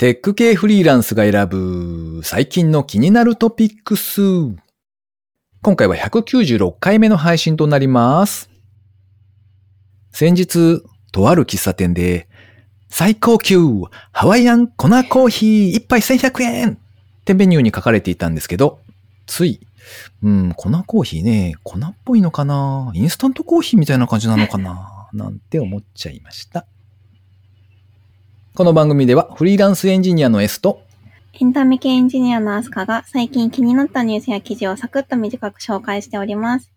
[0.00, 4.22] テック系フリーランスが選ぶ最近の気になるトピックス。
[5.60, 8.48] 今回は196回目の配信となります。
[10.10, 10.82] 先日、
[11.12, 12.30] とある喫茶店で、
[12.88, 13.58] 最高級
[14.10, 16.78] ハワイアン粉コーヒー1杯1100円っ
[17.26, 18.80] てメニューに書かれていたんですけど、
[19.26, 19.60] つい、
[20.22, 22.90] うん、粉コーヒーね、粉っぽいのかな？
[22.94, 25.10] インスタントコーヒーみたいな感じなのかな？
[25.12, 26.64] なんて思っちゃいました。
[28.60, 30.82] この番組ではフリーランスエンジニアの S と
[31.32, 36.70] エンタメ系エンジニアのアスカが最近気になったニュースや記事をサクッと短く紹介しております。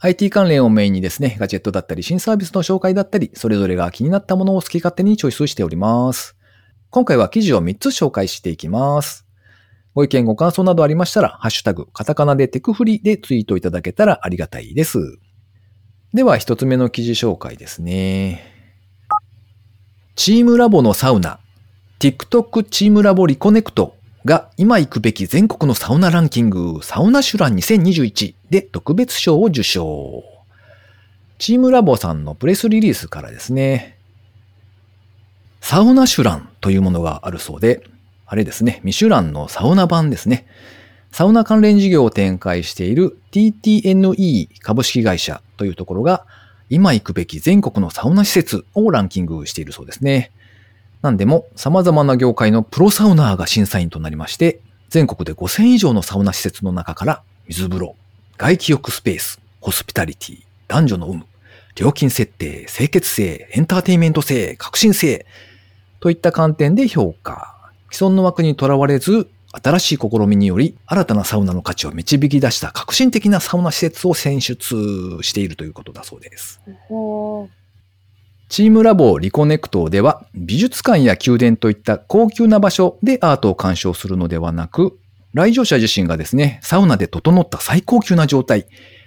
[0.00, 6.38] IT 関連をメインにですね、ガジェットだったり新サービスの紹介だったり、それぞれが気になったものを好き勝手にチョイスしております。
[6.88, 9.26] 今回は記事を3つ紹介していきます。
[9.92, 15.18] ご意見ご感想などありましたら、ハッシュタグ、カタカナでテクフリでツイートいただけたらありがたいです。
[16.14, 18.55] では、一つ目の記事紹介ですね。
[20.16, 21.38] チームラボのサウナ、
[21.98, 30.24] TikTok チームラボリコネクトが今行くべき全国のサウナランキング、サウナシュラン2021で特別賞を受賞。
[31.36, 33.98] チームラボさんのプレスリリースからですね、
[35.60, 37.86] サウナシュランというものがあるそうで、
[38.24, 40.46] あれですね、ミシュランのサウナ版ですね。
[41.12, 46.24] サウナ関連事業を展開している TTNE 株式会社というところが、
[46.68, 50.32] 今行くべき全国のサウナ施設をランキングしているそうですね。
[51.02, 57.96] なんでも様々な業界のプロサウナーが審査員となりまして、全国で5000以上のサウナ施設の中から水風呂、
[58.36, 61.26] 外気浴スペース、ホスピタリティ、男女の有無、
[61.76, 65.26] 料金設定、清潔性、エンターテイメント性、革新性
[66.00, 67.54] といった観点で評価。
[67.90, 69.28] 既存の枠にとらわれず、
[69.62, 76.60] 新しい試みにより新たなサウナの価値を導き出した革新的なサウナ施設を選出しているということだそうです。
[76.90, 77.48] お
[78.48, 84.98] チームラボリコネクトでは美術館や宮殿といった高級な場所でアートを鑑賞するのではなく、
[85.34, 88.66] 来場者自身がですね、サウナで整った最高級な状態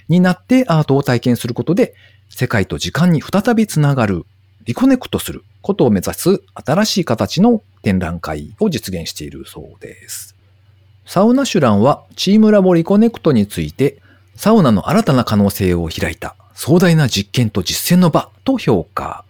[0.10, 1.96] になってアートを体験することで、
[2.30, 4.26] 世界と時間に再びつながる、
[4.66, 10.36] リコネクトすることを目指す新しい形の展覧会を実現しているそうです。
[11.10, 13.98] サウナシュランはチームラボリコネクトについて、
[14.36, 19.26] サウナの新たな可能性を開いた壮大な実験と実践の場と評価。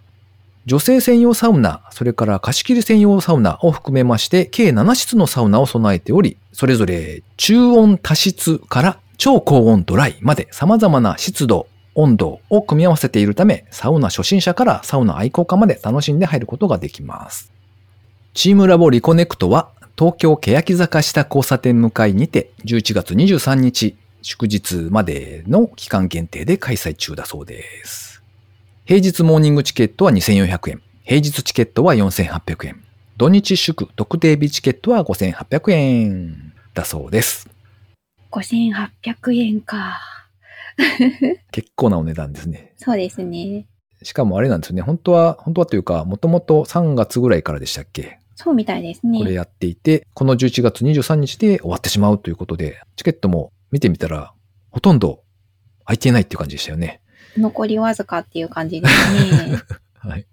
[0.66, 17.50] 女性専用サウナ、それから貸し切り専用サウナを含めまして、計7室のサウナを備えており、それぞれ中温多湿から超高温ドライまで様々な湿度、温度を組み合わせているため、サウナ初心者からサウナ愛好家まで楽しんで入ることができます。
[18.34, 28.22] チームラボリコネクトは、東京欅坂下交差点向かいにて、11月23日、祝日までの期間限定で開催中だそうです。
[28.84, 30.82] 平日モーニングチケットは2400円。
[31.04, 32.82] 平日チケットは4800円。
[33.16, 37.48] 土日祝特定日チケットは5800円だそうです。
[38.30, 40.00] 5800円か。
[41.50, 42.72] 結構なお値段ですね。
[42.76, 43.66] そうですね。
[44.02, 44.82] しかもあれなんですよね。
[44.82, 48.19] 本当は、本当はというか、もともと3月ぐらいからでしたっけ？
[48.42, 49.18] そうみたいですね。
[49.18, 54.32] これやっていて、この11月23日で終わってしまうということで、チケットも見てみたら、
[54.70, 55.22] ほとんど
[55.84, 57.02] 空いてないっていう感じでしたよね。
[57.36, 59.14] 残りわずかっていう感じです
[59.46, 59.58] ね。
[59.94, 60.26] はい。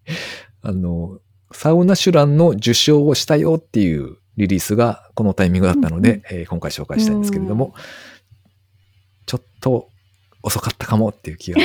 [0.62, 1.19] あの、
[1.51, 7.74] サウナシュランの受賞をしたよっていうリリースがこのタイミングだったので、うんえー今回紹介したいんですけれども、
[9.25, 9.89] ちょっと
[10.44, 11.59] 遅かったかもっていう気が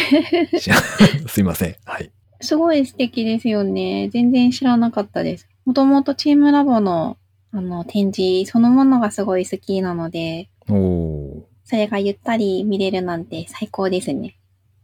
[0.59, 0.71] し
[1.29, 1.77] すいません。
[1.85, 2.11] はい。
[2.41, 4.09] すごい素敵ですよね。
[4.13, 5.47] 全然知らなかったです。
[5.65, 7.17] もともとチームラボの
[7.55, 14.37] あの展示そのものがすごい好きなので、おーそれがゆったり見れるなんて最高ですね。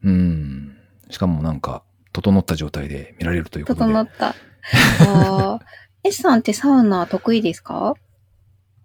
[0.03, 0.77] うん。
[1.11, 3.93] しかもなんか、整った状態で見られるということで。
[3.93, 4.35] 整った。
[5.09, 5.65] あー
[6.05, 7.95] S さんってサウナ得意ですか？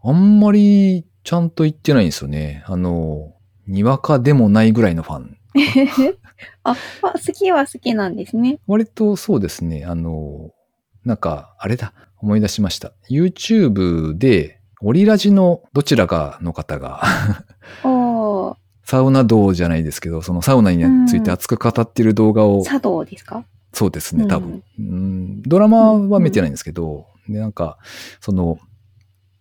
[0.03, 2.63] あんまりちゃんと言ってないんですよね。
[2.67, 3.33] あの、
[3.67, 5.37] にわかでもないぐらいのファン。
[6.63, 8.59] あ好きは好きなんですね。
[8.67, 9.85] 割とそうですね。
[9.85, 10.51] あの、
[11.05, 11.93] なんか、あれだ。
[12.17, 12.93] 思い出しました。
[13.09, 17.01] YouTube で、オリラジのどちらかの方が、
[18.85, 23.45] サウナ道じゃないですけど、そのサウナについて熱く語っている動画を、茶道ですか？
[23.73, 25.41] そうですね、多分、うんうん。
[25.43, 27.77] ドラマは見てないんですけど、で、なんか、
[28.21, 28.59] その、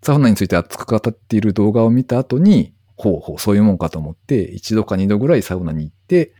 [0.03, 6.33] サウナについて熱く語っている動画を見た後に、ほうほう、そういうもんかと思って、一度か二度ぐらいサウナに行って、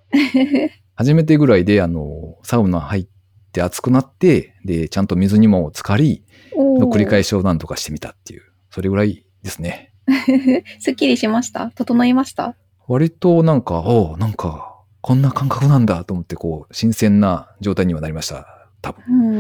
[0.95, 3.07] 初めてぐらいで、あの、サウナ入っ
[3.53, 6.25] て熱くなって、で、ちゃんと水にも浸かり、
[6.57, 7.29] の繰り返し。
[7.29, 9.93] しを何とかしてみたっていう、それぐらいですね。
[10.81, 11.71] すっきりしました？
[11.71, 12.57] 整いました？
[12.89, 18.69] 割となんか、おうなんか、こんな感覚なんだと思って、こう、新鮮な状態にはなりました。
[18.81, 19.05] 多分。
[19.09, 19.33] う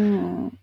[0.46, 0.58] ん。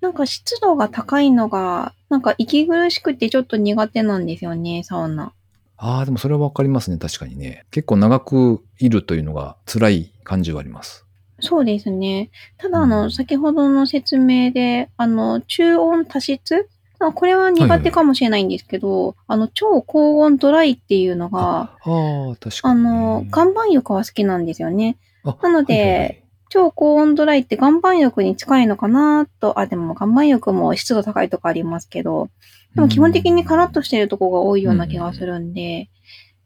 [0.00, 5.32] なんか湿度が高いのが、なんか息苦しくてちょっと苦手なんですよね、サウナ。
[5.76, 6.98] ああ、でもそれはわかりますね。
[6.98, 7.64] 確かにね。
[7.70, 11.03] 結構長くいるというのが辛い感じはあります。
[11.44, 12.30] そうですね。
[12.58, 16.68] ただ、あの、うん先ほどの説明で、あの、中温多湿？
[17.00, 22.74] あこれは苦手かもしれないんですけど、あの、超高温ドライっていうのが、ああ、確か。
[22.74, 24.96] の、岩盤浴は好きなんですよね。
[25.24, 26.20] あなのではいはいはい
[26.50, 32.28] 超高温ドライって岩盤浴に近いのかなと、あ、でも岩盤浴も湿度高いとこありますけど、
[32.76, 35.88] でも基本的にカラッとしてるとこが多いような気がするんで、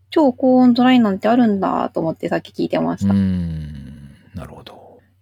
[0.08, 3.12] 超高温ドライなんてあるんだと思ってさっき聞いてましうた。
[3.12, 3.68] ん。
[4.34, 4.77] なるほど。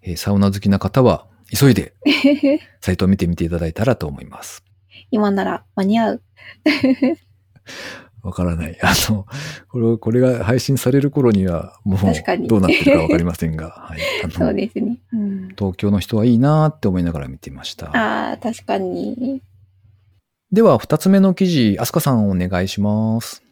[0.06, 1.94] えーサウナ好きな方は、急いで
[2.80, 4.64] サイトを見てみていただいたらと思います。
[5.10, 6.22] 今なら間に合う。
[8.22, 8.78] わからない。
[8.82, 9.26] あの、
[9.68, 12.00] これ、これが配信される頃には、もう、
[12.48, 14.00] どうなってるかわかりませんが、 はい。
[14.32, 14.98] そうですね。
[15.12, 17.86] うん、東京の人はいいなって思いながら見てました。
[17.96, 19.42] ああ、確かに。
[20.50, 23.44] では、二つ目の記事、アスカさんお願いします。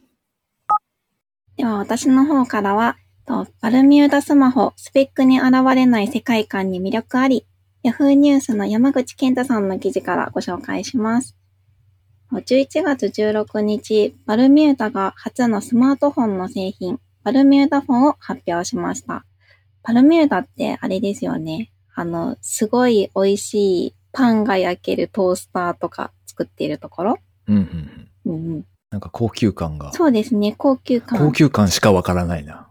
[1.57, 7.47] では私の方からは、とバルミューダスマホ、スペックに現れない世界観に魅力あり、
[7.85, 11.37] Yahoo ニュースの山口健太さんの記事からご紹介します。
[12.33, 19.25] 11月16日、バルミューダが初のスマートフォンの製品、バルミューダフォンを発表しました。
[19.83, 21.71] バルミューダってあれですよね。
[21.95, 27.19] あの、すごい美味しいパンが焼けるトースターとか作っているところ？
[27.47, 28.33] うんうんうん。
[28.33, 29.93] うんうん、なんか高級感が。
[29.93, 31.19] そうですね、高級感。
[31.19, 32.69] 高級感しかわからないな。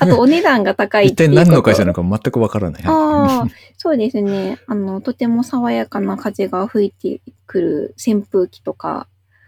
[0.00, 1.16] あとお値段が高い一。
[1.16, 2.82] 体何の会社なのか全くわからない。
[2.84, 3.46] ああ、
[3.78, 4.58] そうですね。
[4.66, 9.06] あの、とても爽やかな風が吹いてくる扇風機とか、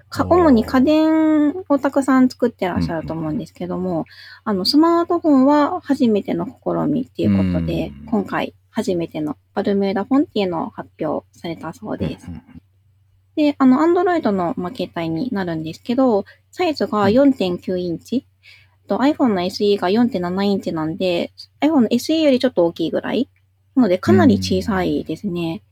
[0.08, 4.06] か主に家電をたくさん作ってらっしゃると思うんですけども、
[4.44, 12.29] あの、スマートフォンは初めての試みっていうことでうん、今回初めてのバルミューダフォンっていうのを発表されたそうです。
[12.29, 12.63] うんうん
[13.37, 18.27] で、あの、アンドロイドの、まあ、携帯になるんですけど、サイズが4.9インチ、
[18.87, 23.29] と iPhone の SE が4.7インチなんで、iPhone の SE よりちょっと大きいぐらい
[23.75, 25.63] なので、かなり小さいですね。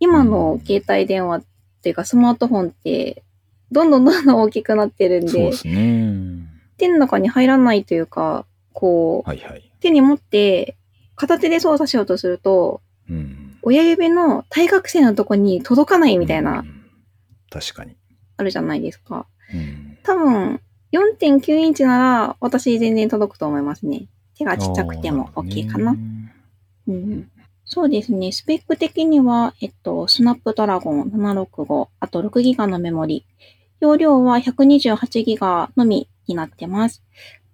[0.00, 1.44] 今の携帯電話っ
[1.82, 3.22] ていうかスマートフォンって、
[3.70, 6.48] どんどんどんどん大きくなってるんで、そうですね。
[6.76, 9.70] 手の中に入らないというか、こう、はいはい。
[9.80, 10.76] 手に持って、
[11.16, 13.58] 片手で操作しようとすると、うん。
[13.62, 16.77] 親指の対角線のとこに届かないみたいなう、ん。
[17.50, 17.96] 確かに。
[18.36, 19.26] あるじゃないですか。
[19.52, 19.98] うん。
[20.02, 20.60] 多分、
[20.92, 24.06] 4.9インチなら私全然届くと思いますね。
[24.36, 25.92] 手がちっちゃくてもあー OK かな。
[25.92, 26.34] るほどね
[26.88, 27.30] うん、
[27.66, 28.32] そうですね。
[28.32, 33.26] スペック的には、えっと、スナップドラゴン765、あと6ギガのメモリ。
[33.80, 37.02] 容量は128ギガのみになってます。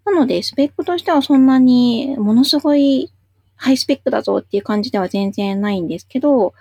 [0.04, 3.12] なので、スペックとしてはそんなにものすごい
[3.56, 6.54] ハイスペックだぞっていう感じでは全然ないんですけど、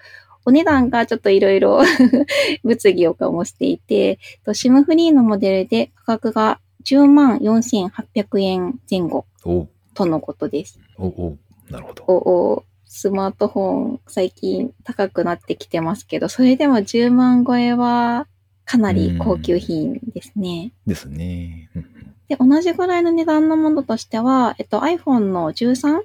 [0.46, 1.82] お値段がちょっといろいろ
[2.64, 10.80] 物議を醸していて、と SIM フリーのモデルで価格が10万4800円前後おとのことです。
[10.98, 11.38] おお
[11.70, 12.04] なるほど。
[12.08, 12.14] お
[12.54, 18.28] おスマートフォン最近高くなってきてますけど、それでも10万超えは
[18.66, 20.74] かなり高級品ですね。
[20.86, 21.70] ですね。
[21.76, 26.02] うんで、同じぐらいの値段のものとしては、えっと iPhone の13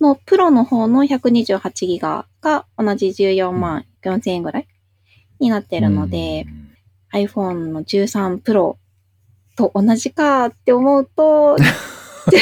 [0.00, 4.68] のプロの方の128ギガが同じ14万4000円ぐらい
[5.40, 6.66] になってるので、うん
[7.16, 8.76] iPhone の13 Pro
[9.56, 11.56] と同じかって思うと。
[12.26, 12.34] ち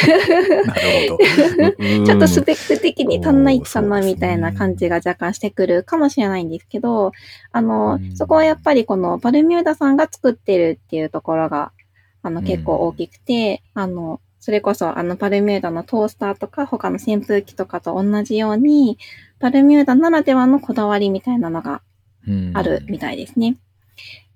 [2.13, 7.13] ょっとスペック的に足んないかなみたいな感じが若干してくるかもしれないんですけど、
[7.53, 8.17] あのう、ん。
[8.17, 11.73] そこはやっぱりこのバルミューダさんが作ってるっていうところが、
[12.23, 12.47] あのうん。
[12.47, 18.99] 結構大きくて、あの、それこそあのバルミューダのトースターとか他の扇風機とかと同じように、
[19.39, 21.81] バルミューダならではのこだわりみたいなのが
[22.29, 23.57] うんあるみたいですね。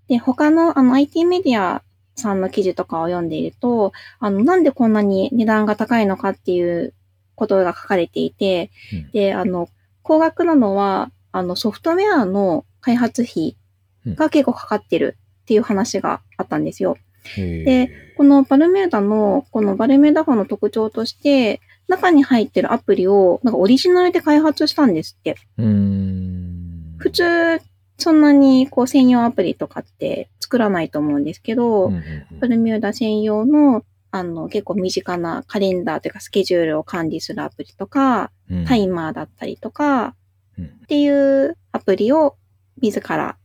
[0.09, 1.83] で、他のあの IT メディア
[2.17, 6.95] さんの記事とかを読んでいると、あの、なんでこんなに値段が高いのかっていう
[7.35, 9.69] ことが書かれていて、うんで、あの、
[10.01, 13.59] 高額なのは、あの、ソフトウェアの開発費
[14.07, 16.97] が結構かかってるっていう話があったんですよ。
[17.37, 25.37] でこのバルミューダの、このバルミューダフォンの特徴として、中に入ってるアプリを、なんかオリジナルで開発したんですって。
[25.57, 26.97] うーん。
[26.99, 27.61] 普通、
[27.97, 31.93] そんなにこう専用アプリとかって作らないと思うんですけど、
[32.41, 40.17] バルミューダ専用の、あの、結構身近なカレンダーというかスケジュールを管理するアプリとか、うんタイマーだったりとか、
[40.59, 42.37] うんっていうアプリを
[42.81, 43.37] 自ら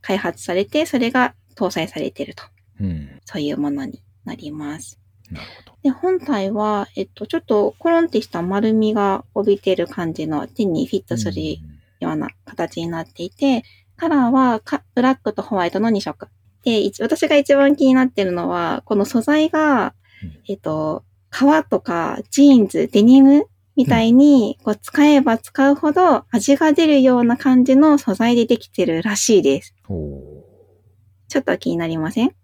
[0.00, 2.44] 開発されて、それが搭載されていると。
[3.22, 3.26] うん。
[3.26, 4.98] そういうものになります。
[5.30, 5.78] なるほど。
[5.82, 11.40] で、本体は、えっと、ちょっとコロンってした丸みが帯びてる感じの手にフィットする
[12.00, 13.64] ような形になっていて、
[13.96, 16.28] カラーはかブラックとホワイトの2色。
[16.64, 29.74] で、一私が一番気になってるのは、この素材がうん、えっと、革とかジーンズ、デニムみたいに、こう使えば使うほど味が出るような感じの素材でできてるらしいです。
[31.28, 32.34] ちょっと気になりません？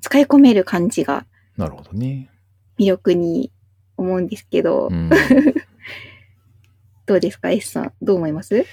[0.00, 2.30] 使い込める感じがなるほどね。
[2.78, 3.50] 魅力に
[3.96, 5.10] 思うんですけど、うん、
[7.06, 7.92] どうですか ?S さん。
[8.02, 8.64] どう思います？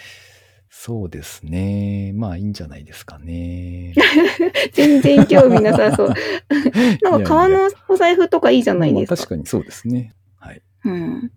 [0.70, 2.12] そうですね。
[2.16, 3.94] まあいいんじゃないですかね。
[4.74, 6.08] 全然興味なさそう。
[6.10, 6.18] なんい
[6.54, 9.14] やいかや革のお財布とかいいじゃないですか。
[9.14, 10.14] まあ確かにそうですね。
[10.40, 10.62] はい。
[10.86, 11.32] うん。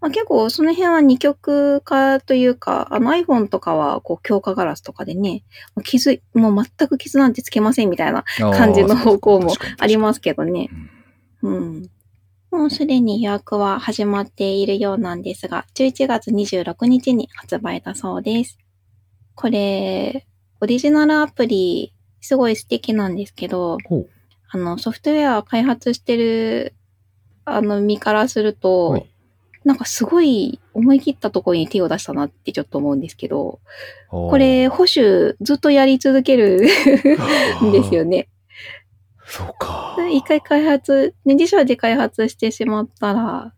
[0.00, 10.68] まあ、結構その辺は二極化というか、あの iPhone とかはこう強化ガラスとかでね、もう傷、もう全く傷なんてつけませんみたいな感じの方向もありますけどね。
[11.40, 11.46] す。
[11.46, 11.90] うん。
[12.50, 18.58] もうすでに予約は始まっているようなんですが、11月26日に発売だそうです。
[19.34, 20.26] これ、
[20.60, 23.78] オリジナルアプリ、すごい素敵なんですけど。
[24.52, 26.74] あの、ソフトウェアを開発してる、
[27.44, 29.10] あの、身からすると、はい
[29.64, 33.60] なんかすごい思い切ったところに手を出したなってちょっと思うんですけど、
[34.08, 36.62] ここれ、保守ずっとやり続ける
[37.62, 38.28] ん ですよね。
[39.26, 39.96] そうか。
[40.12, 43.52] 一回開発、ね、自社で開発してしまったら、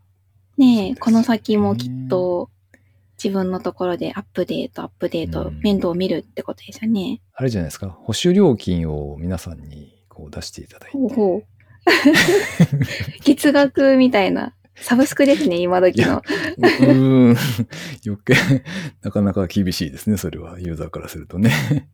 [0.57, 2.49] ねえ、この先もきっと
[3.23, 7.21] 自分のところでアップデート、アップデート、うん面倒を見るってことですよね。
[7.33, 7.87] あれじゃないですか。
[7.87, 10.97] 保守料金を皆さんにこう出していただいて。
[10.97, 11.43] ほうほう。
[13.23, 14.53] 月額みたいな。
[14.75, 16.17] サブスクですね、今時の。
[16.17, 17.35] うーん。
[18.05, 18.35] 余計、
[19.01, 20.17] なかなか厳しいですね。
[20.17, 21.89] それは、ユーザーからするとね。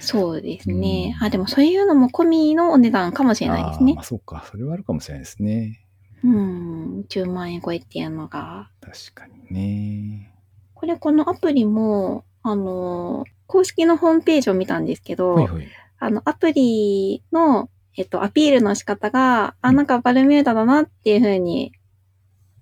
[0.00, 1.14] そうですね。
[1.20, 4.04] うんあ、でもそういうのも込みのお値段かもしれないですねあーまあ、。
[4.04, 4.44] そうか。
[4.50, 5.80] それはあるかもしれないですね。
[6.24, 8.70] うん、10万円超えっていうのが。
[8.80, 10.34] 確かにね。
[10.74, 15.66] これ、このアプリも、あの、公式のホームページを見たんですけど、はいはい。
[15.98, 21.72] あの、アプリの、えっと、アピールの仕方が、あ、なんかバルミューダだなっていうふうに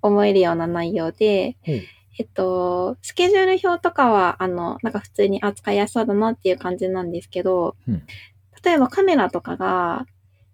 [0.03, 1.81] 思えるような内容で、ほう
[2.19, 8.03] えっと、スケジュール表とかは、あの、なんか普通に扱いやすそうだなっていう感じなんですけど、うん。
[8.63, 10.07] 例えばカメラとかが、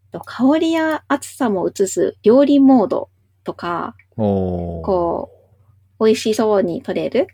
[0.05, 3.11] えっと香りや熱さも映す料理モード
[3.45, 5.31] とか、こ
[6.01, 7.27] 美味しそうに撮れる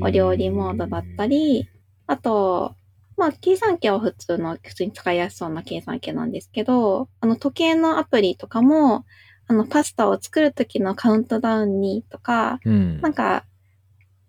[0.00, 1.68] お料理モードだったり、
[2.06, 2.74] あと、
[3.16, 9.04] まあ、計算機は普通の、普通に使いやすそうな計算機なんですけど、あの、時計のアプリとかも、
[9.48, 13.00] あの、パスタを作るときのカウントダウンにとか、うん。
[13.00, 13.44] なんか、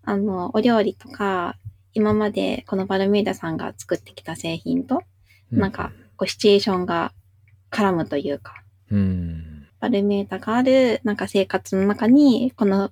[0.02, 1.56] あの、お料理とか、
[1.92, 5.02] 今までこのバルミューダさんが作ってきた製品と、
[5.50, 7.12] なんか、こう、シチュエーションが
[7.70, 8.54] 絡むというか、
[8.90, 9.66] うん。
[9.78, 12.90] バルミューダがある、なんか生活の中に、この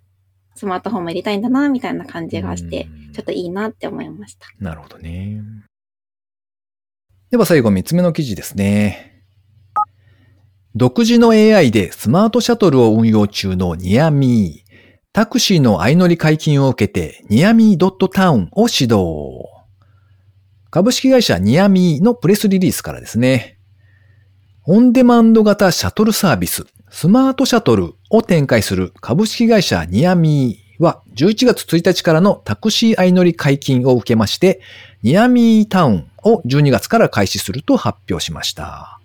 [0.54, 4.47] スマートフォンも入れたいんだな、みたいな感じがして、うんちょっといいなって思いました。
[4.61, 5.42] なるほどね。
[7.30, 9.17] では最後3つ目の記事ですね。
[10.78, 14.68] 独自の AI でスマートシャトルを運用中のニアミー。
[15.12, 19.40] タクシーの相乗り解禁を受けてニアミータウンを始動。
[20.70, 23.58] 株式会社ニアミーのプレスリリースからですね。
[24.68, 34.61] オンデマンド型シャトルサービス、スマートシャトルを展開する株式会社ニアミーは11月1日からのタクシー相乗り解禁を受けまして、
[35.02, 38.97] ニアミータウンを12月から開始すると発表しました。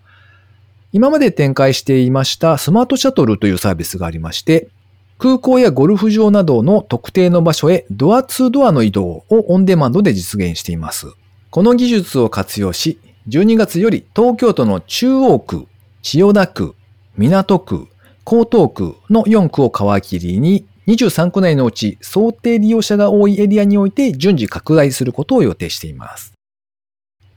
[0.93, 4.69] 今まで展開していましたスマートシャトルというサービスがありまして、
[5.17, 11.07] 空港やゴルフ場などの特定の場所へドアツードアの移動をオンデマンドで実現しています。
[11.50, 15.65] この技術を活用し、12月より東京都の中央区、
[16.03, 16.75] 千代田区、
[17.17, 17.88] 港区、
[18.25, 19.69] 江東区の4区を
[20.00, 26.33] 皮切りに23区内のうち想定利用者が多いエリアにおいて順次拡大することを予定しています。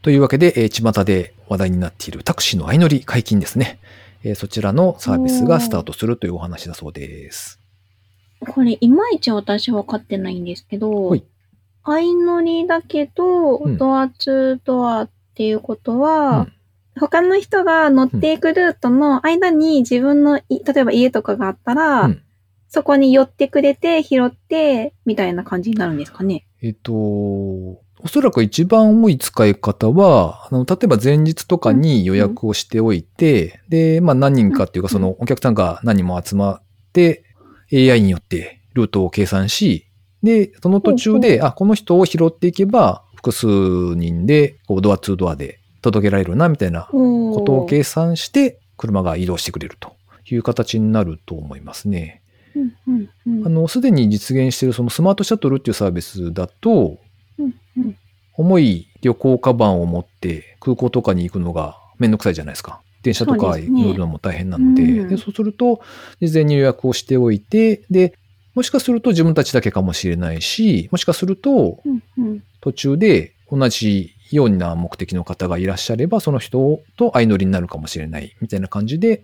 [0.06, 3.80] というわけで、えー巷で話題になっているタクシーの相乗り解禁ですね。
[4.22, 7.58] えーそちらのサービスがスタートするというお話だそうです。
[8.38, 11.24] これ、いまいち私分かってないんですけどはい、
[11.84, 16.52] 相乗りだけどうん、ドアツードアっていうことうはん、
[17.00, 22.22] 他の人が乗っていくルートの間に自分のい、例えば家とかがあったら、うん
[22.68, 26.46] そこに寄ってくれて、拾って、みたいな感じになるんですかね。
[26.60, 34.92] えっと、おそらく一番多い使い方は、あの、例えば前日とかに予約をしておいて、で、まあ何人かっていうか、うん。
[34.92, 36.62] そのお客さんが何人も集まっ
[36.92, 37.24] て、
[37.72, 39.86] AI によってルートを計算し、
[40.22, 49.96] で、その途中で、あ、この人を拾っていけば、複数人で、こう、ドアツードアで届けられるな、みたいなこことを計算して、車が移動してくれると
[50.28, 52.22] いう形になると思いますね。
[52.54, 53.46] うんうんうん。
[53.46, 56.98] あの、すでに実現しているそのスマートシャトルっていうサービスだと、うんうん
[58.36, 62.80] 重い旅行カバンを持って空港とかに行くのがめんどくさいじゃないですか。
[63.02, 65.80] 電車とか乗るのも大変なので、うんでそうすると、
[66.20, 68.14] 事前に予約をしておいて、で、
[68.54, 71.78] もしかすると自分たちだけかもしれないし、もしかすると
[72.60, 79.22] 途中で同じような目的の方がいらっしゃれば、その人と相乗りになるかもしれないみたいな感じで、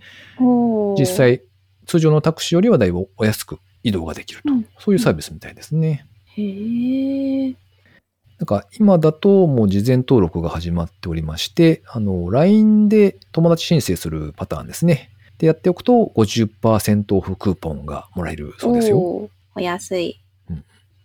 [0.98, 1.42] 実際
[1.86, 4.52] 通常のタクシーよりはだいぶお安く移動ができると。
[4.52, 6.06] うんそういうサービスみたいですね。
[6.36, 7.54] へえ。
[8.42, 15.10] なんか今だともう事前登録が始まっておりまして、あの、LINE で友達申請するパターンですね。
[15.38, 18.98] でやっておくと50%オフクーポンがもらえるそうですよ。
[18.98, 20.20] おーお安い。
[20.50, 20.64] うん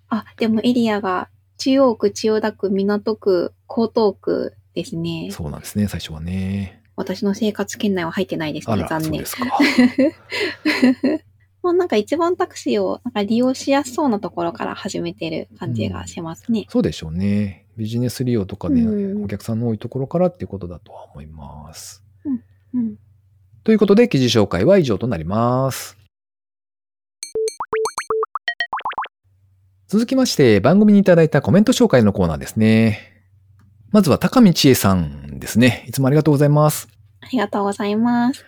[0.10, 1.30] あ、でもエリアが
[1.60, 5.30] 中央区、千代田区、港区、江東区ですね。
[5.32, 6.82] そうなんですね、最初はね。
[6.96, 8.84] 私の生活圏内は入ってないですね。
[8.90, 10.12] 残念そうで。
[10.16, 10.20] す
[11.12, 11.24] か。
[11.68, 16.66] もうなんか一番タクシーをなんか利用しやすそうなところから始めてる感じがしますね。
[16.70, 17.66] そうでしょうね。
[17.76, 22.06] ビジネス利用とかね、うんお客さんの多いところからっていうことだとは思います。
[22.74, 22.96] うん。
[23.66, 25.98] ということで、記事紹介は以上となります。
[29.90, 33.26] 続きまして、番組にいただいたコメント紹介のコーナーですね。
[33.92, 35.84] まずは高見千恵さんですね。
[35.90, 36.88] いつもありがとうございます。
[37.20, 38.46] ありがとうございます。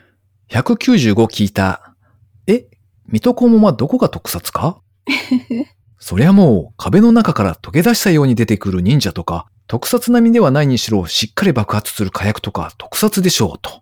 [0.51, 1.88] 195聞いた。
[3.09, 4.79] え、水戸黄門はどこが特撮か？
[5.99, 13.81] そりゃもう壁の中から溶け出したように出てくる忍者とか、特撮並みではないにしろしっかり爆発する火薬とか特撮でしょうと。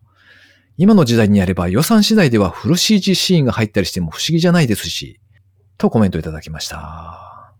[0.77, 5.19] 今の時代にやれば予算次第ではフル CG シーンが入ったりしても不思議じゃないですし、
[5.77, 7.53] とコメントいただきました。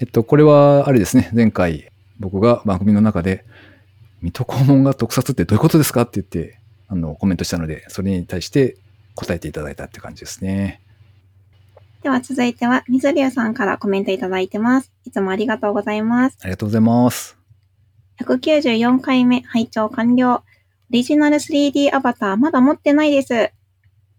[0.00, 1.90] えっと、これはあれですね、前回
[2.20, 3.44] 僕が番組の中で、
[4.22, 6.02] 水戸黄門が特撮ってどういうことですか？
[6.02, 8.76] って言って、あの、コメントしたので、それに対して
[9.14, 10.80] 答えていただいたって感じですね。
[12.02, 14.92] では続いては、水流さんからコメントいただいてます。
[15.06, 16.36] いつもありがとうございます。
[16.42, 17.38] ありがとうございます。
[18.20, 20.34] 194回目、拝聴完了。
[20.34, 20.42] オ
[20.90, 23.52] リジナル 3D アバターまだ持ってないです。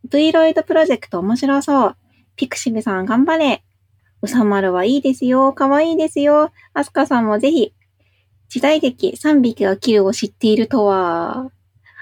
[0.09, 1.97] V ロイドプロジェクト面白そう。
[2.35, 3.63] ピクシブさん頑張れ。
[4.21, 5.53] うさまるはいいですよ。
[5.53, 6.51] かわいいですよ。
[6.73, 7.73] アスカさんもぜひ。
[8.49, 11.51] 時代劇3匹が切るを知っているとは。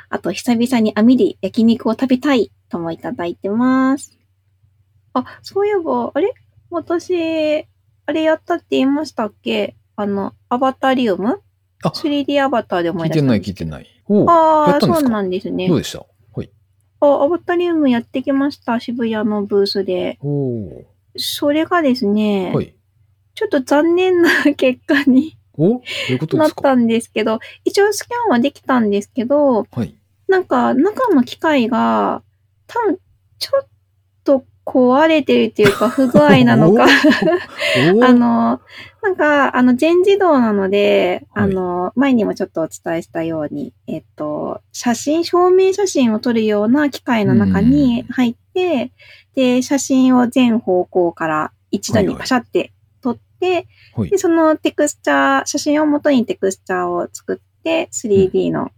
[0.09, 4.17] あと、久々に網で焼肉を食べたいともいただいてます。
[5.13, 6.33] あ、そういえば、あれ？
[6.71, 7.67] 私、
[8.07, 9.75] あれやったって言いましたっけ？
[9.95, 11.39] あの、アバタリウム？
[11.83, 14.03] あ 3D アバターで思聞いてないい出した聞いてない。
[14.07, 15.01] おうああ、やったんですか？
[15.01, 15.77] そうなんですねどう。
[15.77, 15.99] でした？
[16.33, 16.49] はい。
[16.99, 18.79] あ、アバタリウムやってきました。
[18.79, 20.17] 渋谷のブースで。
[20.21, 22.75] おおそれがですね、はい。
[23.35, 25.83] ちょっと残念な結果にお
[26.35, 29.95] なったんですけど、一応スキャンはできたんですけど、はい。
[30.27, 32.23] なんか中の機械が
[32.73, 32.97] 多分
[33.37, 33.67] ちょっ
[34.23, 36.85] と壊れてるっていうか 不具合なのか。
[38.01, 38.61] あの、
[39.01, 41.43] なんか、あの、全自動なので、はい。
[41.45, 48.91] あの、前にもちょっとお伝えしたように、えっと、写真、証明写真を撮るような機械の中に入って、
[49.35, 54.09] で、写真を全方向から一度にパシャって撮って、はい。
[54.09, 58.71] で、そのテクスチャー、写真を元にテクスチャーを作って、3D の、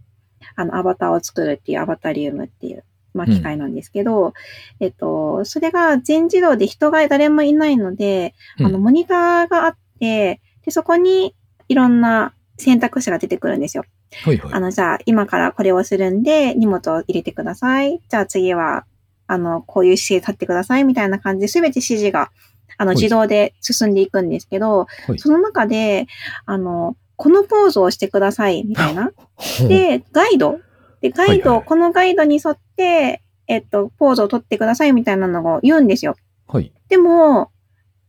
[0.56, 2.84] あの、アバターを作るっていうアバタリウムっていう、
[3.16, 4.34] まあ、機械なんですけど、
[4.80, 11.34] えっと、それが全自動で人が誰もいないので、うんあの、モニターがあって、で、そこに
[11.68, 13.84] いろんな選択肢が出てくるんですよ。
[14.24, 14.52] はいはい。
[14.54, 18.00] あの、じゃあ、今からこれをするんで、荷物を入れてください。
[18.08, 18.84] じゃあ次は、
[19.26, 22.30] あの、こういう姿勢立ってください、みたいな感じで、すべて指示が、
[22.78, 26.06] あの、はい自動で進んでいくんですけど、はいその中で、
[26.44, 29.10] あの、このポーズをしてください、みたいな。
[29.68, 30.60] で、ガイド。
[31.00, 36.16] で、ガイド、はいはいこのガイドに沿って、えっと、ポーズを取ってください、みたいなのを言うんですよ。
[36.48, 36.72] はい。
[36.88, 37.50] でも、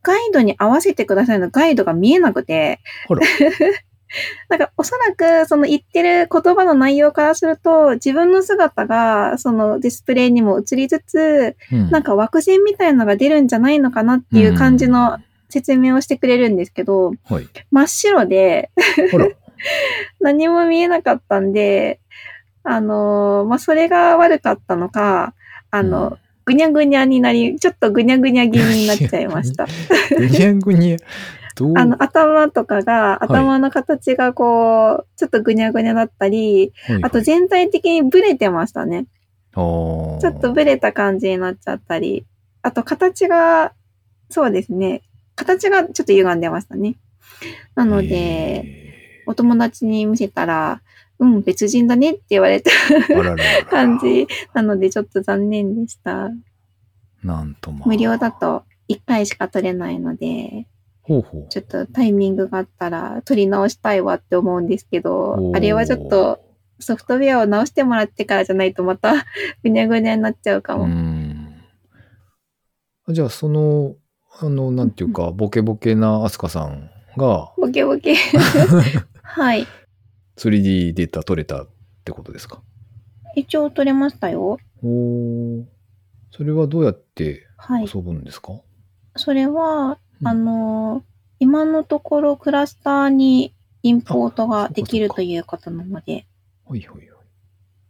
[0.03, 3.21] ガイドに合わせてくださいのガイドが見えなくて、ほら。
[4.47, 15.17] なんかおそらくその言ってる言葉の内容からすると、自分の姿がそのディスプレイにも映りつつ、うんなんか枠線みたいのが出るんじゃないのかなっていう感じの
[15.49, 17.47] 説明をしてくれるんですけど、はい。
[17.69, 18.71] 真っ白で
[19.11, 19.27] ほら。
[20.21, 21.99] 何も見えなかったんで、
[22.69, 25.33] あのーまあ、それが悪かったのか、
[25.71, 29.67] あの、うんぐにゃぐにゃになり、ちょっとぐにゃぐにゃ気味になっちゃいました。
[30.17, 30.97] ぐにゃぐにゃ。
[31.57, 31.73] どう？
[31.75, 39.07] あの、頭とかが、頭の形がこう、ちょっとぐにゃぐにゃだったり、はいはいあと全体的にブレてましたね。
[39.53, 42.25] ちょっとブレた感じになっちゃったり、
[42.61, 43.73] あと形が、
[44.29, 45.01] そうですね。
[45.35, 46.95] 形がちょっと歪んでましたね。
[47.75, 48.63] なので、へ
[49.25, 50.81] お友達に見せたら、
[51.19, 52.71] うん、別人だねって言われた
[53.69, 56.25] 感じなので、ちょっと残念でした。
[56.25, 56.33] う
[57.23, 57.87] なんとまあ。
[57.87, 58.31] 無料だ。
[58.31, 60.67] と1回しか取れないので、
[61.01, 61.47] ほうほう。
[61.49, 66.41] ちょっとタイミングがあったら取り直したいわって思うんですけどあれはちょっと
[66.79, 69.25] ソフトウェアを直してもらってからじゃないとまた
[69.63, 70.87] ぐにゃぐにゃになっちゃうかうも。
[70.87, 71.55] ん。
[73.09, 73.95] じゃあ、その、
[74.39, 78.15] あの、なんていうか、ボケボケなアスカさんがボケボケ。
[79.23, 79.65] はい。
[80.37, 81.67] 3D データ取れたっ
[82.05, 82.61] てことですか？
[83.35, 84.57] 一応取れましたよ。
[84.83, 85.63] おー
[86.31, 87.89] それはどうやってはい。
[87.93, 88.53] 遊ぶんですか、
[89.15, 91.03] それは、うんあのー
[91.39, 96.25] 今のところクラスターにインポートができるということなので、
[96.63, 97.25] ほいほいほい。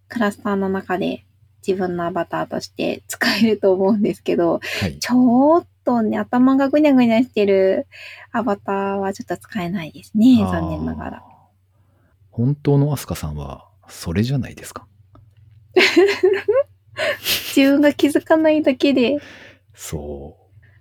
[0.10, 1.24] クラスターの中で
[1.66, 5.00] 自分のアバターとして使えると思うんですけど、はい。
[5.00, 7.88] ちょっとね、頭がぐにゃぐにゃしてる
[8.34, 10.40] アバターはちょっと使えないですね。
[10.40, 11.24] 残念ながら。。
[12.38, 14.86] 本当のアスカさんは、それじゃないですか？
[17.56, 19.18] 自分が気づかないだけで、
[19.74, 20.38] そ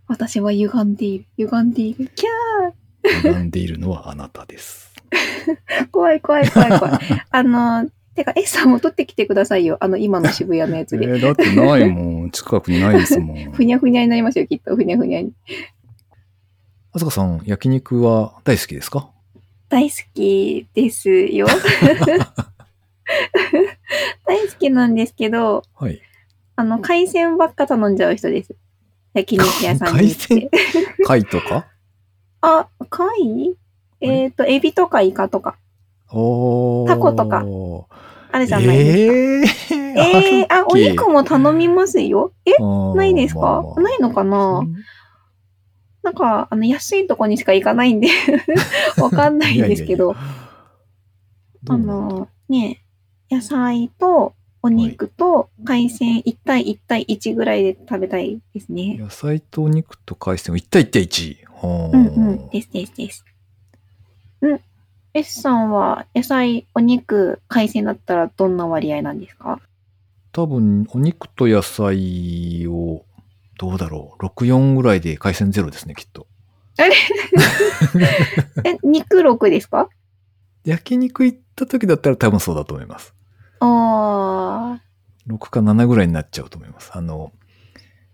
[0.06, 1.24] 私は歪んでいる。
[1.38, 2.10] 歪んでいる。
[2.14, 2.28] キャ
[2.68, 2.74] う。
[3.22, 4.92] 歪んでいるのはあなたです。
[5.80, 6.98] ー怖い怖い怖い怖い。
[7.30, 9.78] あの、てか、S さんも撮ってきてくださいよ。
[9.80, 11.06] あの、今の渋谷のやえつで。
[11.06, 12.30] ーだってないもん。
[12.30, 13.52] 近くにないですもん。
[13.52, 14.76] ふにゃふにゃになりますよ、きっと。
[14.76, 15.32] ふにゃふにゃに。
[16.92, 19.10] アスカさん、焼肉は大好きですか？
[19.68, 21.46] 大好きですよ。
[24.26, 26.00] 大好きなんですけど、はい。
[26.56, 28.54] あの、海鮮ばっか頼んじゃう人です。
[29.14, 30.50] 焼肉屋さんに行って。
[31.04, 31.66] 貝とか？
[32.40, 33.56] あ、貝？
[34.00, 35.56] えっ、と、エビとかイカとか、
[36.10, 36.88] おー。
[36.88, 37.44] タコとか。
[38.32, 39.74] あるじゃないですか。
[39.74, 42.32] えー、えー、あ、お肉もも頼みますよ。
[42.44, 42.52] え
[42.94, 44.62] ないですか、ないのかな？
[46.06, 48.06] なんか、あの、安いとこにしか行かないんで、
[48.98, 50.14] わかんないんですけど、
[51.68, 52.84] あの、ね、
[53.28, 58.96] 野菜とお肉と海鮮1対1対1ぐらいで食べたいですね。
[59.00, 61.44] 野菜とお肉と海鮮を1対1対1。
[61.46, 62.48] はあうんうん。
[62.50, 63.24] ですですです。
[64.42, 64.60] うん。
[65.12, 69.60] S さんは野菜、お肉、海鮮だったらどんな割合なんですか？
[70.32, 73.02] 多分、お肉と野菜を、
[73.58, 74.24] どうだろう。
[74.26, 76.26] 64ぐらいで海鮮ゼロですね、きっと。
[78.64, 79.88] え、 肉6ですか？
[80.64, 83.14] 焼肉行った時だったら多分そうだと思います。
[83.60, 84.80] あ
[85.26, 86.90] 6か7ぐらいになっちゃうと思います。
[86.94, 87.32] あの、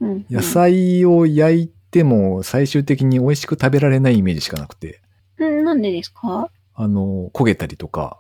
[0.00, 0.06] ー。
[0.06, 5.00] うん、野菜を焼いても最終的に美味しく食べられないイメージしかなくて、
[5.38, 5.64] うん。
[5.64, 6.48] なんでですか？
[6.74, 8.18] あの、焦げたりとか。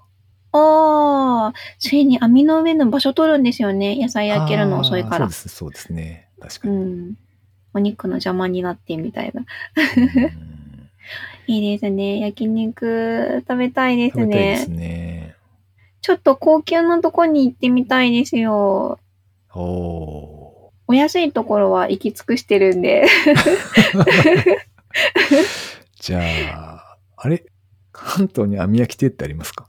[0.54, 3.96] ああ、それに網の上の場所取るんですよね。
[3.98, 5.34] 野菜焼けるの遅いからそうで。
[5.34, 6.28] す、そうですね。
[6.42, 6.84] 確かうに。
[6.84, 7.14] ん。
[7.74, 9.44] お肉の邪魔になってみたいな。
[9.96, 10.42] うん
[11.48, 12.20] いいですね。
[12.20, 14.76] 焼肉食べたいです食べたいですね。
[14.76, 15.34] ね。
[16.00, 19.00] ちょっと高級なとこに行ってみたいですよ。
[19.52, 23.06] おお安いところは行き尽くしてるんで。
[23.94, 24.56] ー
[25.96, 26.20] じゃ
[26.52, 27.44] あ、あれ？
[27.90, 29.66] 関東に網焼き亭ってありますか？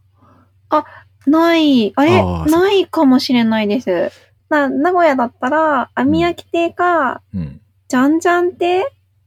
[1.26, 1.92] ない。
[1.96, 2.20] あれ？
[2.20, 4.12] あーないかもしれないです。
[4.54, 7.62] な、名古屋だったら、網焼き亭か、うん。
[7.88, 8.84] じゃんじゃん亭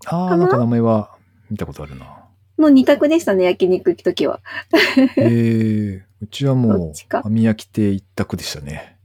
[0.07, 0.37] ああ、かな？
[0.39, 1.11] なんか名前は
[1.51, 2.07] 見たことあるな。
[2.59, 4.41] の二択でしたね、焼肉行くときは。
[5.17, 6.93] えー、うちはどもう
[7.25, 8.97] 網焼き亭一択でしたね。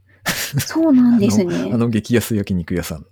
[0.60, 1.70] そうなんですあね。
[1.78, 3.06] の激安焼肉屋さん。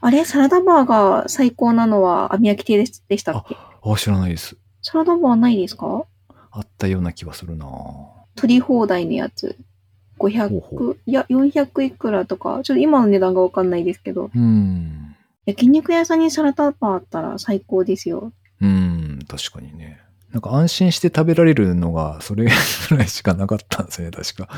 [0.00, 0.24] あれ？
[0.24, 3.56] サラダバーが最高なのは網焼き亭ででしたっけ？
[3.82, 4.56] あ、知らないです。
[4.82, 6.04] サラダバーないですか？
[6.50, 7.66] あったような気はするな
[8.34, 9.56] 取り放題のやつ。
[10.20, 15.16] 500、ほうほいや、400いくらとか、ちょっと今の値段がわかんないですけど、うん。
[15.46, 18.32] 焼肉屋さんにサラダバーあったら最高ですよ。
[18.60, 19.98] うん、確かにね。
[20.32, 22.44] なんか安心して食べられるのがそれ
[22.90, 24.48] ぐらいしかなかったんですね、確か。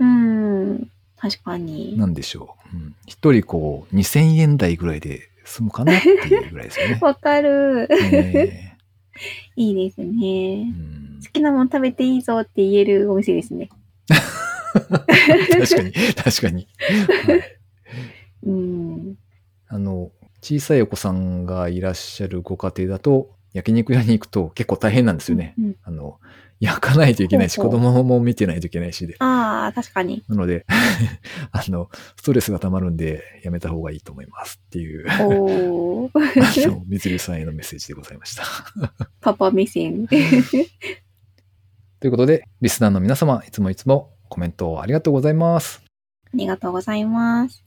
[0.00, 1.96] うーん、確かに。
[1.98, 2.76] なんでしょう。
[2.76, 6.98] うん一人こう、2000円台ぐらいで済むかなっていうぐらいですよね。
[7.02, 7.86] わかる。
[8.10, 8.78] ね
[9.56, 11.18] いいですえねう。
[11.18, 13.68] ん好きなもの食べていいぞって言えるお店ですね。
[15.58, 16.68] 確かに、確かに。
[17.26, 17.62] はい
[18.44, 19.16] うん。
[19.68, 20.10] あの、
[20.42, 25.54] 小さいお子さんがいらっしゃるご家庭だと、焼肉屋に行くと結構大変なんですよね。
[25.58, 26.18] うんあの、
[26.58, 29.16] 焼かないといけないし、子ほうほう供も見てないといけないしで。
[29.18, 30.22] ああ、確かに。
[30.28, 30.64] なので、
[31.50, 36.12] あの、ストレスが溜まるんで、やめた方がいいと思いますっていう、あおー。
[36.70, 38.44] の、みずるさんへのメッセージでございました。
[39.20, 40.06] パパ目線。
[40.06, 45.82] ということで、リスナーの皆様、いつもいつもコメントをありがとうございます。
[45.84, 47.62] ありがとうございます。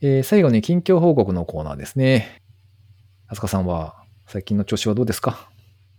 [0.00, 2.40] えー最後に近況報告のコーナーですね。
[3.28, 5.50] あすかさんは、最近の調子はどうですか？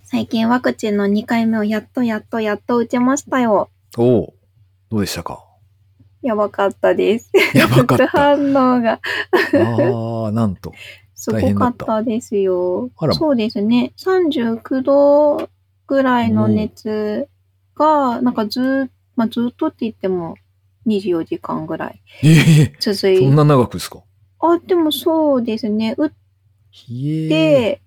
[0.05, 3.69] 最近ワクチンの2回目をやっとやっとやっと打ちましたよ。
[3.95, 4.33] おお
[4.89, 5.43] どうでしたか？
[6.23, 7.29] やばかったです。
[7.53, 8.93] やばかった 副反応が。
[9.53, 10.73] ああ、なんと。
[11.13, 12.89] すごかったですよ。
[13.13, 13.91] そうですね。
[13.97, 15.49] 39度
[15.87, 17.27] ぐらいの熱
[17.75, 20.35] が、なんかず、まあ、ずっとって言っても
[20.85, 22.29] 24時間ぐらいえ
[22.63, 24.03] え続いそんな長くですか？
[24.39, 25.95] あ、でもそうですね。
[25.97, 26.11] 打っ。
[26.71, 27.81] て、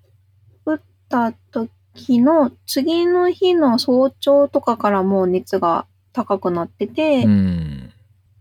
[0.65, 7.93] 打った時の次の日の早朝とかからもう熱が高くなってて、うん。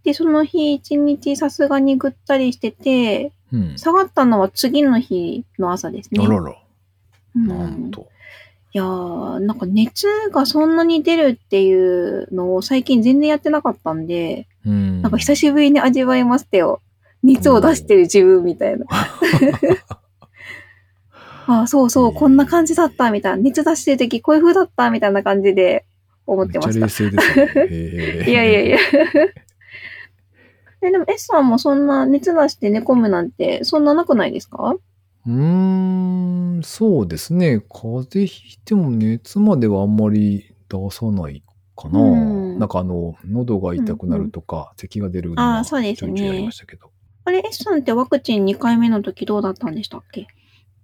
[0.03, 3.77] で、その日一日さすがにぐったりしてて、うん。
[3.77, 6.25] 下がったのは次の日の朝ですね。
[6.25, 6.55] あらら、
[7.35, 8.07] うんなんと。
[8.71, 15.01] いやー、なんか熱がそんなに出るっていうのを最近全然やってなかったんで、うん。
[15.01, 16.81] なんか久しぶりに味わいましたよ。
[17.23, 18.85] 熱を出してる自分みたいな。
[21.47, 23.37] あそうそう、こんな感じだったみたいな。
[23.37, 25.83] 熱出してる時こういう風だったみたいな感じで
[26.27, 27.43] 思ってまし静ですね。
[27.45, 27.61] へた。
[27.65, 28.77] え いやいやいや。
[30.81, 34.75] え、でも S さんもそんな熱出して寝込むなんてそんななくないですか？
[35.29, 37.61] うーん、そうですね。
[37.71, 41.43] 風邪ひいても熱まではあんまり出さない
[41.75, 41.99] かな。
[41.99, 46.91] うんなんかあの、喉が痛くなるとか、咳が出るのあはちょいちょいありましたけど。
[47.23, 50.27] あれ、S さんってワクチン2回目の時どうだったんでしたっけ？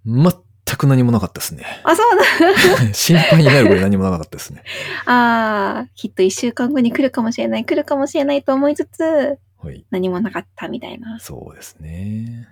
[0.06, 0.32] 全
[0.78, 1.64] く何もなかったですね。
[1.82, 2.94] あ、そうだ。
[2.94, 4.62] 心配になるぐらい何もなかったですね。
[5.06, 9.84] ああ、きっと1週間後に来るかもしれない、来るかもしれないと思いつつ、はい。
[9.90, 11.18] 何もなかったみたいな。
[11.20, 12.48] そうですね。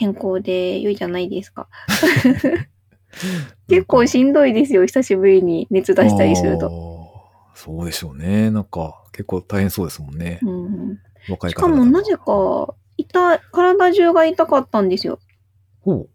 [0.00, 1.68] 健康で良いじゃないですか。
[3.68, 6.70] 結構しんどいですよ、久しぶりに熱出したりすると。
[6.70, 7.10] と。
[7.54, 8.50] そうでしょうね。
[8.50, 10.38] なんか、結構大変そうですもんね。
[10.42, 12.16] うん、若いしかもなぜ。
[12.16, 15.18] か、痛い、体中が痛かったんですよ。
[15.82, 16.06] ほ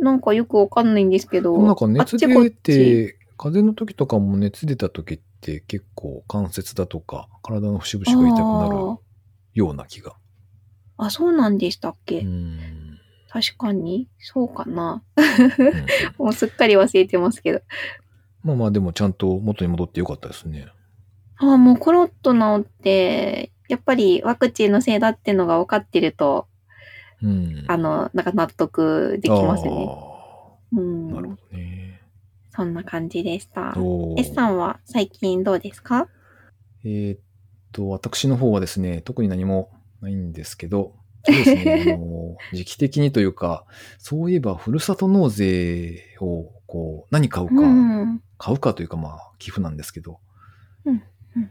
[0.00, 1.54] なんかよくわかんないんですけど。
[1.54, 1.66] う。
[1.66, 8.98] なんか熱出ちて、風邪の時とかも熱出た時って結構関節だとか、体の節々が痛くなるあ
[9.52, 10.12] ような気が。
[10.12, 10.14] ー
[10.96, 12.79] あ、そうなんでしたっけ、うん。
[13.30, 14.08] 確かに。
[14.18, 15.02] そうかな。
[15.16, 15.24] うん
[16.18, 17.62] もうすっかり忘れてますけど。
[18.42, 20.66] まあまあでもちゃんと元に戻ってよかったですね。
[21.36, 26.48] ああ、もうコロッと治って、やっぱりワクチンのせいだってのが分かってると、
[27.22, 27.64] うん。
[27.68, 29.70] あの、なんか納得できますね。
[29.88, 31.08] あうん。
[31.10, 32.00] ーなるほどね。
[32.50, 33.74] そんな感じでした。
[34.16, 36.08] S さんは最近どうですか？
[36.84, 37.20] えーっ
[37.72, 43.64] と、私の方はですね、特に何もないんですけど、そうですね、あの、時期的にというか、
[43.98, 48.22] そういえば、ふるさと納税を、こう、何買うか、うん。
[48.38, 50.20] 買うかというか、まあ、寄付なんですけど、
[50.84, 51.02] うん
[51.36, 51.50] うん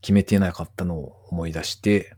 [0.00, 2.14] 決めてなかったのを思い出して、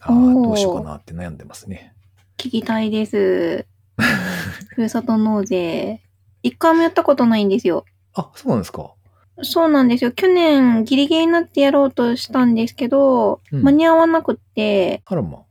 [0.00, 1.94] ああ、どうしようかなって悩んでますね。
[2.38, 3.66] 聞きたいです。
[4.74, 6.00] ふるさと納税。
[6.42, 7.84] 一回もやったことないんですよ。
[8.14, 8.94] あ、そうなんですか。
[9.42, 10.12] そうなんですよ。
[10.12, 15.42] 去年ギリギリになってやろうとしたんですけど、うん間に合わなくって、あらま。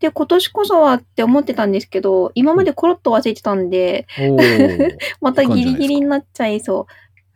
[0.00, 4.06] で、今年こそはって思ってたんですけど、今までコロッと忘れてたんで、
[5.20, 6.86] またギリギリになっちゃいそ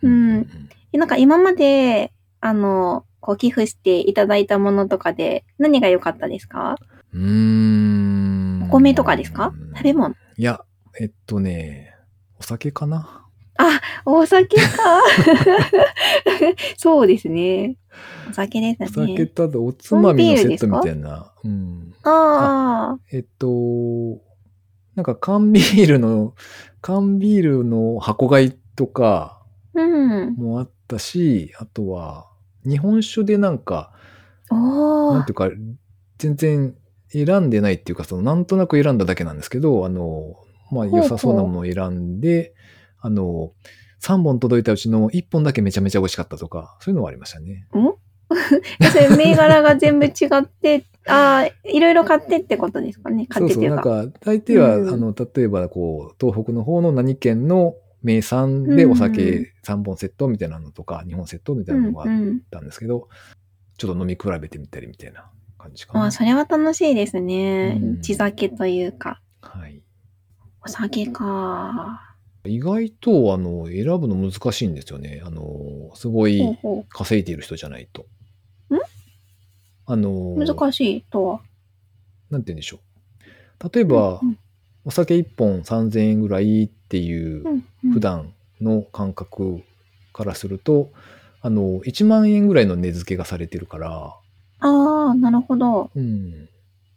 [0.03, 0.07] う。
[0.09, 0.47] うん。
[0.93, 6.77] でなんか今まで、あの、こう寄付していただいたものとかで何が良かったですか？
[7.13, 8.63] うーん。
[8.65, 9.53] お米とかですか？
[9.77, 10.15] 食べ物。
[10.37, 10.61] いや、
[10.99, 11.95] えっとね、
[12.39, 13.20] お酒かな。
[14.05, 14.63] お酒か。
[16.77, 17.77] そうですね。
[18.31, 19.07] お酒でおすね。
[19.17, 21.33] 酒とあとおつまみのセットみたいな。
[21.45, 21.95] うん。
[22.03, 24.21] ああ、えっと、
[24.95, 26.35] なんか缶ビールの、
[26.81, 29.43] 缶ビールの箱買いとか
[29.75, 30.35] うん。
[30.35, 32.29] もあったし、あとは、
[32.65, 33.93] 日本酒でなんか、
[34.51, 35.49] なんていうか、
[36.19, 36.75] 全然
[37.09, 40.37] 選んでないっていうか、その、なんとなく選んだだけなんですけど、あの、
[40.71, 42.55] まあ、良さそうなものを選んで、
[43.01, 43.53] あの、
[44.01, 47.67] 3本届いたうちの1本だけめちゃめちゃ美味しかったとか、そういうのはありましたね。
[48.93, 53.27] それ銘柄が全部違って、ああ、いろいろ買ってってことですかね。
[53.27, 53.97] 買そうそう、ってっていうか。
[53.97, 62.41] なんか、大抵は、うんあの、例えば、こう、東北の方の何県の名産でおうん酒3本セットみたいなのとか、2本セットみたいなのがあっうんうん。
[62.51, 63.09] たんですけど、
[63.77, 66.05] ちょっと飲み比べてみたりみたいな感じかな。
[66.05, 68.01] ああ、それは楽しいですねうん。
[68.01, 69.21] 地酒というか。
[69.41, 69.83] はい。
[70.65, 72.10] お酒か。
[72.47, 75.23] 意外と、あの、選ぶの難しいんですよね。
[75.25, 78.03] あの、すごほういほ稼いでいる人じゃないと。
[78.71, 78.77] ん？
[79.87, 80.39] あの、う。
[80.39, 81.41] 難しいとは？
[82.31, 82.81] なんて言うんでしょ
[83.63, 83.71] う。
[83.75, 84.39] 例えば、うん
[84.87, 89.63] お酒1本3000円ぐらいっていううんうん普段の感覚
[90.15, 90.91] からすると、
[91.43, 94.15] あの、1万円ぐらいの値付けがされてるから、
[94.61, 95.91] ああ、なるほど。
[95.95, 96.49] うん。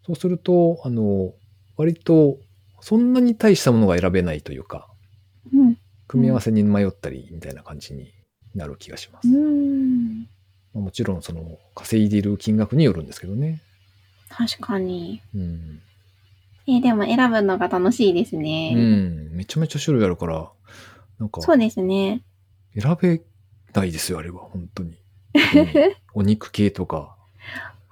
[0.06, 1.34] そうすると、あの、
[1.78, 2.38] 割と、
[2.82, 4.93] そんなに大したものが選べないというか、うん。
[6.08, 8.14] 組み合わせに迷ったりみたいな感じに
[8.56, 9.28] なる気がします。
[9.28, 10.22] うん。
[10.22, 10.26] ま
[10.76, 13.62] あもちろん、その、稼いでいる金額によるんですけどね。
[14.30, 15.22] 確かに。
[15.36, 15.82] うん。
[16.66, 18.74] えーでも選ぶのが楽しいですね。
[18.76, 19.36] うん。
[19.36, 20.50] めちゃめちゃ種類あるから、
[21.20, 22.24] なんか、そうですね。
[22.80, 23.22] 選べ
[23.74, 24.98] ないですよ、あれは、本当に。
[25.34, 27.18] うんお肉系とか、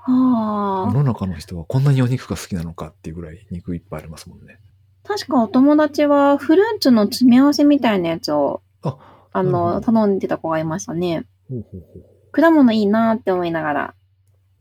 [0.06, 0.92] あ。
[0.94, 4.60] の中の人はこんなにお肉が好きなのかっていうぐらい肉いっぱいありますもんね。
[5.04, 8.98] 確かお友達はフルーツの詰め合わせみたいなやつを、あ、
[9.34, 11.26] あの、頼んでた子がいましたね。
[11.50, 12.06] ほうほうほう。
[12.32, 13.94] 果物いいなって思いながら。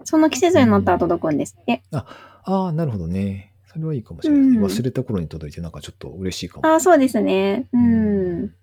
[0.04, 1.82] その季節になったら届くんですって。
[1.92, 2.06] あ
[2.44, 3.52] あ、なるほどね。
[3.66, 4.40] それはいいかもしれない。
[4.40, 6.66] うん忘れた頃に届いてなんかちょっと嬉しいかも。
[6.66, 7.66] ああ、そうですね。
[7.72, 8.54] うん。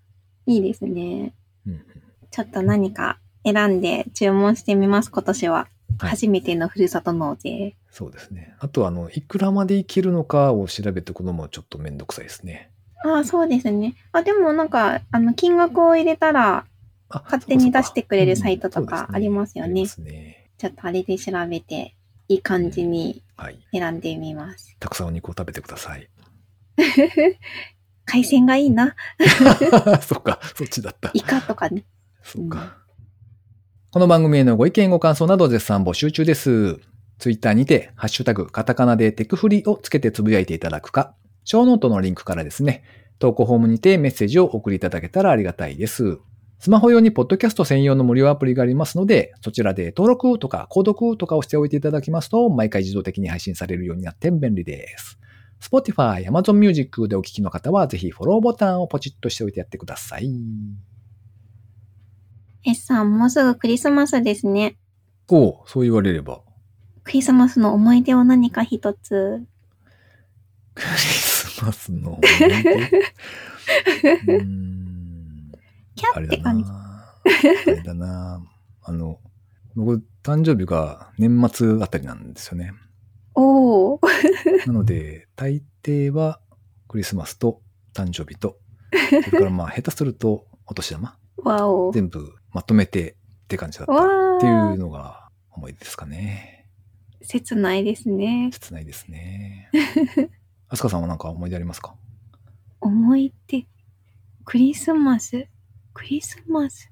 [0.46, 1.34] いいですね。
[1.66, 1.84] うんうん
[2.30, 5.68] ちょっと何か選んで注文してみます、今年は。
[5.98, 7.76] はい初めてのふるさと納税。
[7.90, 8.54] そうですね。
[8.60, 12.70] あと、あの、いくらまでいけるのかを調べておくのもちょっとめんどくさいですね。
[13.04, 13.94] ああ、そうですね。
[14.12, 16.66] あ、でもなんか、あの、金額を入れたら、
[17.10, 19.88] あ勝手に出してくれるサイトとかありますよねありま。
[19.88, 20.50] すね。
[20.58, 21.94] ちょっとあれで調べて、
[22.28, 23.58] いい感じにはい。
[23.72, 24.76] 選んでみます。
[24.78, 26.08] たくさんお肉を食べてください。
[28.04, 28.94] 海鮮がいいな。
[30.02, 31.10] そっか、そっちだった。
[31.14, 31.84] イカとかね。
[32.22, 32.78] そっか。
[33.90, 36.78] この番組へのご意見ご感想など絶賛募集中です。
[37.18, 41.14] ツイッターにて、ハッシュタグ、カタカナでテクフリをつけてつぶやいていただくか、
[41.44, 42.82] ショーノートのリンクからですね、
[43.18, 46.18] 投稿フォームにてメッセージを送りいただけたらありがたいです。
[46.58, 55.18] スマホ用にポッドキャスト専用の無料アプリがありますので、そちらで登録とか購読とかをしておいていただきますと、毎回自動的に配信されるようになって便利です。
[55.62, 60.30] Spotify、Amazon Music でお聞きの方は、ぜひフォローボタンをポチッとしておいてやってください。
[62.64, 64.76] S さん、もうすぐクリスマスですね。
[65.28, 66.40] おうそう言われれば。
[67.04, 69.42] クリスマスの思い出を何か一つ？
[70.74, 72.22] クリスマスの思い
[72.62, 72.74] 出？
[74.34, 75.52] うーん
[75.94, 76.64] キャあれだって感じ。
[76.64, 77.14] な。
[77.24, 78.42] あれだな。
[78.82, 79.18] あの、
[79.74, 82.72] 僕、誕生日が年末あたりなんですよね。
[83.34, 84.00] おお。
[84.66, 86.40] なので、大抵は
[86.88, 87.60] クリスマスと
[87.94, 88.56] 誕生日と、
[89.24, 91.92] それからまあ、下手するとお年玉、 わお。
[91.92, 94.76] 全部まとめてって感じだったわっていうー。
[94.76, 96.66] のが思い出ですかね。
[97.22, 98.50] 切ないですね。
[98.52, 99.70] 切ないですね。
[100.68, 101.94] あすかさんは何か思い出ありますか？
[102.80, 103.66] 思い出。
[104.44, 105.46] クリスマス。
[105.94, 106.90] クリスマス。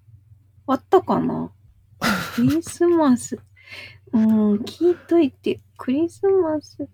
[0.67, 1.51] あったかな？
[2.35, 3.39] クリスマス。
[4.13, 5.61] うん、聞いといて。
[5.79, 6.89] クリスマス。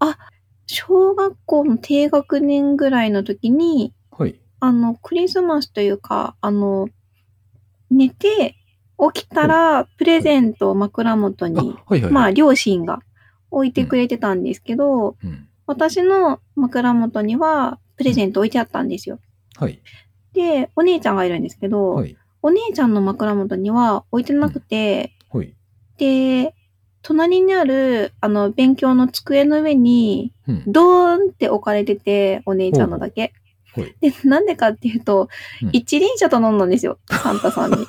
[0.00, 0.18] あ、
[0.66, 4.40] 小学校の低学年ぐらいの時に、はい。
[4.60, 6.88] あの、クリスマスというか、あの、
[7.90, 8.56] 寝て、
[9.12, 12.12] 起きたら、プレゼントを枕元あ、に、はいはい。
[12.12, 13.00] まあ、両親が
[13.50, 15.48] 置いてくれてたんですけど、うん。
[15.66, 19.20] 私の枕元には、プレゼント置いてあったんですよ。
[19.56, 19.80] はい。
[20.32, 22.16] で、お姉ちゃんがいるんですけど、はい。
[22.42, 25.54] お姉ちゃんの枕元には置いてなくて、はい。
[25.98, 26.54] で、
[27.02, 30.62] 隣にある、あの、勉強の机の上に、うん。
[30.66, 33.32] ドーンって置かれてて、お姉ちゃんのだけ。
[33.80, 33.94] はい。
[34.00, 35.28] で、なんでかっていうと、
[35.62, 37.76] うん一輪車頼んだんですよ、サンタさんに。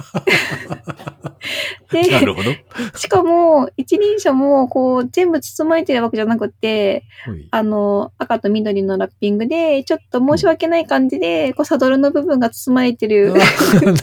[1.92, 2.52] で、なるほど。
[2.98, 7.48] しかも、一輪車も、こう、全部包まれてるわけじゃなくて、はい。
[7.52, 13.34] あの、赤と緑のラッピングで、ちょっと申し訳ない感じで、こう、サドルの部分が包まれてる。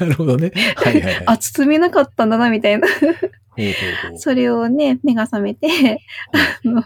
[0.01, 0.53] なるほどね。
[0.77, 1.23] はいはいはい。
[1.27, 2.89] あ、包めなかったんだな、みたいな。
[4.17, 6.83] それをね、目が覚めて、あの、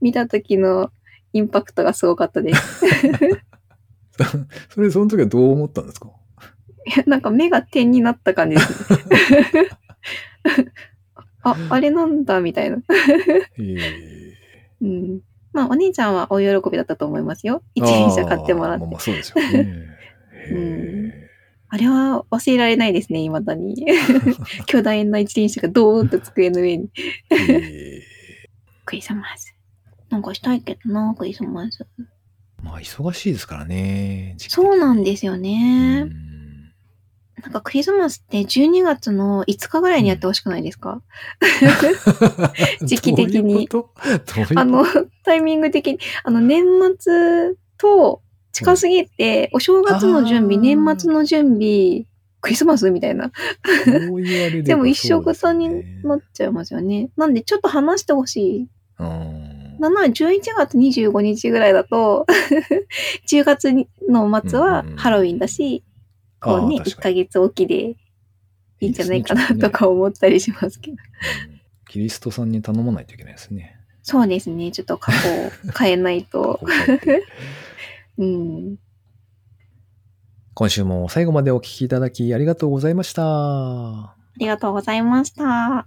[0.00, 0.90] 見た時の
[1.32, 2.84] インパクトがすごかったです。
[4.70, 6.08] それ、その時はどう思ったんですか？
[6.86, 8.98] い やなんか目が点になった感じですね。
[11.44, 12.78] あ、あれなんだ、みたいな。
[13.58, 14.36] ええ
[14.80, 15.20] うん。
[15.52, 17.62] まあ、お兄ちゃんはお喜びだったと思いますよ。
[17.74, 18.90] 一輪車買ってもらってまあ。
[18.92, 19.86] まあそうですよね。
[20.50, 21.28] うんへ
[21.68, 23.86] あれは忘れられないですね、未だに。
[24.66, 26.90] 巨大な一輪車がドーンと机の上に。
[28.84, 29.54] クリスマス。
[30.10, 31.86] なんかしたいけどな、クリスマス。
[32.62, 34.36] えまあ忙しいですからね。
[34.38, 36.04] そうなんですようね。
[36.04, 36.10] ん。
[37.42, 41.02] なんかクリスマスって12月の5日ぐらいにやってほしくないですか、
[42.82, 43.42] 時期的に。
[43.42, 44.34] どういうこと？
[44.34, 44.60] どういうこと？
[44.60, 44.84] あの、
[45.24, 46.64] タイミング的に、あの、年
[47.00, 50.60] 末と近すぎて、お正月の準備、あー。
[50.84, 52.04] 年末の準備、
[52.40, 53.32] クリスマスみたいな。
[53.84, 57.10] そう言われればでも一生型そうになっちゃいますよね。
[57.16, 58.68] なんでちょっと話してほしい。
[59.00, 59.41] うん
[59.82, 62.26] なんなら11月25日ぐらいだと、
[63.28, 63.72] 10月
[64.08, 65.82] の末はうんうんうんハロウィンだし、
[66.40, 67.96] こうね、1あー確かにヶ月おきでい
[68.80, 70.96] いんじゃないかなとか思ったりしますけど。
[70.96, 71.02] ね
[71.56, 71.62] うん
[71.92, 73.76] キリストさんに頼まないといけないですね。
[74.02, 74.72] そうですね。
[74.72, 76.58] ちょっと過去を変えないと。
[78.16, 78.76] うん。
[80.54, 83.22] 今週も最後までお聞きいただきありがとうございました。
[83.24, 85.86] ありがとうございました。